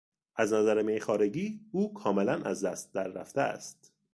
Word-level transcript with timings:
از 0.35 0.53
نظر 0.53 0.81
میخوارگی، 0.81 1.59
او 1.71 1.93
کاملا 1.93 2.33
از 2.43 2.65
دست 2.65 2.93
در 2.93 3.07
رفته 3.07 3.41
است. 3.41 3.93